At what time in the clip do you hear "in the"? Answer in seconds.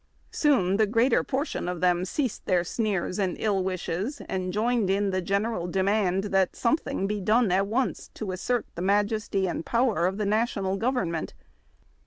4.89-5.21